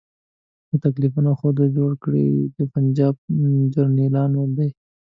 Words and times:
دا 0.69 0.75
تکلیفونه 0.85 1.31
خو 1.39 1.47
جوړ 1.77 1.91
کړي 2.03 2.27
د 2.57 2.59
پنجاب 2.73 3.15
جرنیلانو 3.73 4.41
دي. 4.57 4.69